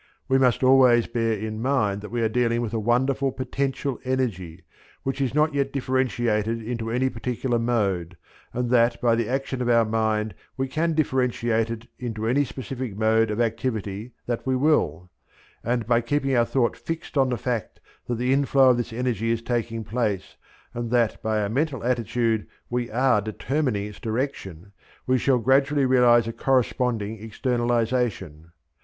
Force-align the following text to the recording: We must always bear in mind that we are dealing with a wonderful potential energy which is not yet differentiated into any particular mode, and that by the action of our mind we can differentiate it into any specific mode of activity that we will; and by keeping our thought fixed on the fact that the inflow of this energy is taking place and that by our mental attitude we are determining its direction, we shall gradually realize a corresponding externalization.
We 0.27 0.39
must 0.39 0.63
always 0.63 1.05
bear 1.05 1.33
in 1.33 1.61
mind 1.61 2.01
that 2.01 2.09
we 2.09 2.23
are 2.23 2.27
dealing 2.27 2.61
with 2.63 2.73
a 2.73 2.79
wonderful 2.79 3.31
potential 3.31 3.99
energy 4.03 4.63
which 5.03 5.21
is 5.21 5.35
not 5.35 5.53
yet 5.53 5.71
differentiated 5.71 6.59
into 6.59 6.89
any 6.89 7.07
particular 7.07 7.59
mode, 7.59 8.17
and 8.51 8.71
that 8.71 8.99
by 8.99 9.13
the 9.13 9.29
action 9.29 9.61
of 9.61 9.69
our 9.69 9.85
mind 9.85 10.33
we 10.57 10.67
can 10.67 10.95
differentiate 10.95 11.69
it 11.69 11.85
into 11.99 12.25
any 12.25 12.43
specific 12.45 12.97
mode 12.97 13.29
of 13.29 13.39
activity 13.39 14.13
that 14.25 14.43
we 14.43 14.55
will; 14.55 15.11
and 15.63 15.85
by 15.85 16.01
keeping 16.01 16.35
our 16.35 16.45
thought 16.45 16.75
fixed 16.75 17.15
on 17.15 17.29
the 17.29 17.37
fact 17.37 17.79
that 18.07 18.15
the 18.15 18.33
inflow 18.33 18.71
of 18.71 18.77
this 18.77 18.91
energy 18.91 19.29
is 19.29 19.43
taking 19.43 19.83
place 19.83 20.35
and 20.73 20.89
that 20.89 21.21
by 21.21 21.43
our 21.43 21.49
mental 21.49 21.83
attitude 21.83 22.47
we 22.71 22.89
are 22.89 23.21
determining 23.21 23.85
its 23.85 23.99
direction, 23.99 24.71
we 25.05 25.19
shall 25.19 25.37
gradually 25.37 25.85
realize 25.85 26.27
a 26.27 26.33
corresponding 26.33 27.21
externalization. 27.23 28.49